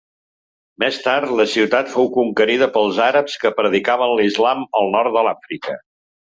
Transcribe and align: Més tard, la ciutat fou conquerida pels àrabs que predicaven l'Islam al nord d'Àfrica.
Més 0.83 0.95
tard, 1.07 1.33
la 1.39 1.43
ciutat 1.51 1.91
fou 1.95 2.09
conquerida 2.15 2.69
pels 2.79 2.97
àrabs 3.09 3.37
que 3.45 3.53
predicaven 3.61 4.15
l'Islam 4.21 4.65
al 4.81 4.91
nord 4.97 5.21
d'Àfrica. 5.21 5.79